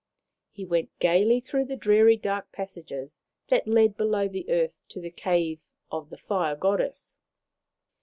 [0.49, 4.99] He went gaily through the dreary dark pas sages that led below the earth to
[4.99, 5.59] the cave
[5.91, 7.19] of the Fire Goddess.